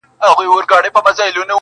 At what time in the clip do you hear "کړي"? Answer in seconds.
0.71-0.89